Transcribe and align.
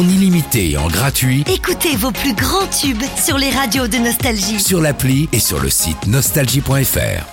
en 0.00 0.08
illimité 0.08 0.70
et 0.70 0.76
en 0.78 0.88
gratuit 0.88 1.44
Écoutez 1.52 1.94
vos 1.94 2.10
plus 2.10 2.32
grands 2.32 2.66
tubes 2.66 3.02
sur 3.22 3.36
les 3.36 3.50
radios 3.50 3.86
de 3.86 3.98
Nostalgie. 3.98 4.58
sur 4.58 4.80
l'appli 4.80 5.28
et 5.32 5.38
sur 5.38 5.60
le 5.60 5.68
site 5.68 6.06
nostalgie.fr. 6.06 7.26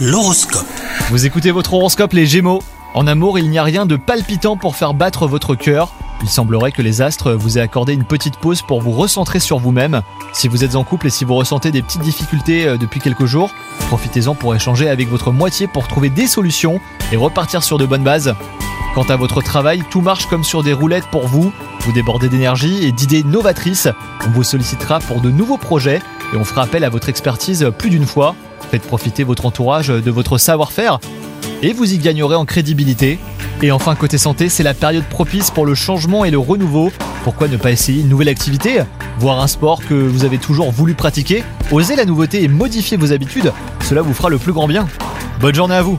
L'horoscope. 0.00 0.66
Vous 1.10 1.26
écoutez 1.26 1.50
votre 1.50 1.74
horoscope 1.74 2.12
les 2.12 2.26
Gémeaux. 2.26 2.62
En 2.94 3.08
amour, 3.08 3.40
il 3.40 3.50
n'y 3.50 3.58
a 3.58 3.64
rien 3.64 3.86
de 3.86 3.96
palpitant 3.96 4.56
pour 4.56 4.76
faire 4.76 4.94
battre 4.94 5.26
votre 5.26 5.56
cœur. 5.56 5.92
Il 6.22 6.28
semblerait 6.28 6.70
que 6.70 6.82
les 6.82 7.02
astres 7.02 7.32
vous 7.32 7.58
aient 7.58 7.62
accordé 7.62 7.92
une 7.92 8.04
petite 8.04 8.36
pause 8.36 8.62
pour 8.62 8.80
vous 8.80 8.92
recentrer 8.92 9.40
sur 9.40 9.58
vous-même. 9.58 10.02
Si 10.32 10.46
vous 10.46 10.62
êtes 10.62 10.76
en 10.76 10.84
couple 10.84 11.08
et 11.08 11.10
si 11.10 11.24
vous 11.24 11.34
ressentez 11.34 11.72
des 11.72 11.82
petites 11.82 12.02
difficultés 12.02 12.68
euh, 12.68 12.76
depuis 12.76 13.00
quelques 13.00 13.26
jours, 13.26 13.52
profitez-en 13.88 14.36
pour 14.36 14.54
échanger 14.54 14.88
avec 14.88 15.08
votre 15.08 15.32
moitié 15.32 15.66
pour 15.66 15.88
trouver 15.88 16.08
des 16.08 16.28
solutions 16.28 16.80
et 17.10 17.16
repartir 17.16 17.64
sur 17.64 17.78
de 17.78 17.86
bonnes 17.86 18.04
bases. 18.04 18.32
Quant 18.94 19.02
à 19.04 19.16
votre 19.16 19.40
travail, 19.42 19.82
tout 19.90 20.02
marche 20.02 20.26
comme 20.26 20.44
sur 20.44 20.62
des 20.62 20.72
roulettes 20.72 21.06
pour 21.10 21.26
vous. 21.26 21.52
Vous 21.80 21.92
débordez 21.92 22.28
d'énergie 22.28 22.84
et 22.84 22.92
d'idées 22.92 23.22
novatrices. 23.22 23.88
On 24.26 24.30
vous 24.30 24.42
sollicitera 24.42 25.00
pour 25.00 25.20
de 25.20 25.30
nouveaux 25.30 25.56
projets 25.56 26.00
et 26.32 26.36
on 26.36 26.44
fera 26.44 26.62
appel 26.62 26.84
à 26.84 26.90
votre 26.90 27.08
expertise 27.08 27.70
plus 27.78 27.90
d'une 27.90 28.06
fois. 28.06 28.34
Faites 28.70 28.82
profiter 28.82 29.24
votre 29.24 29.46
entourage 29.46 29.88
de 29.88 30.10
votre 30.10 30.38
savoir-faire 30.38 31.00
et 31.62 31.72
vous 31.72 31.92
y 31.92 31.98
gagnerez 31.98 32.34
en 32.34 32.44
crédibilité. 32.44 33.18
Et 33.62 33.70
enfin, 33.70 33.94
côté 33.94 34.18
santé, 34.18 34.48
c'est 34.48 34.62
la 34.62 34.74
période 34.74 35.04
propice 35.04 35.50
pour 35.50 35.64
le 35.64 35.74
changement 35.74 36.24
et 36.24 36.30
le 36.30 36.38
renouveau. 36.38 36.92
Pourquoi 37.24 37.48
ne 37.48 37.56
pas 37.56 37.70
essayer 37.70 38.00
une 38.02 38.08
nouvelle 38.08 38.28
activité? 38.28 38.82
Voir 39.18 39.40
un 39.40 39.46
sport 39.46 39.80
que 39.86 39.94
vous 39.94 40.24
avez 40.24 40.38
toujours 40.38 40.70
voulu 40.72 40.94
pratiquer? 40.94 41.44
Osez 41.70 41.96
la 41.96 42.04
nouveauté 42.04 42.42
et 42.42 42.48
modifier 42.48 42.96
vos 42.96 43.12
habitudes, 43.12 43.52
cela 43.80 44.02
vous 44.02 44.14
fera 44.14 44.28
le 44.28 44.38
plus 44.38 44.52
grand 44.52 44.66
bien. 44.66 44.86
Bonne 45.40 45.54
journée 45.54 45.76
à 45.76 45.82
vous 45.82 45.98